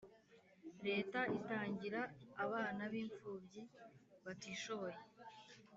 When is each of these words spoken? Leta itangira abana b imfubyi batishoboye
Leta 0.87 1.19
itangira 1.39 2.01
abana 2.43 2.81
b 2.91 2.93
imfubyi 3.03 3.61
batishoboye 4.25 4.99